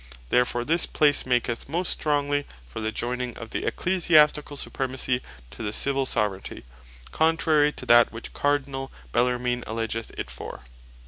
[0.29, 5.71] Therefore this place maketh most strongly for the joining of the Ecclesiasticall Supremacy to the
[5.71, 6.63] Civill Soveraignty,
[7.11, 10.61] contrary to that which Cardinall Bellarmine alledgeth it for.